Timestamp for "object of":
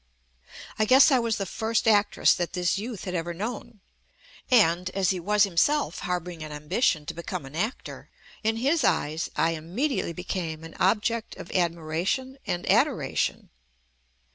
10.79-11.51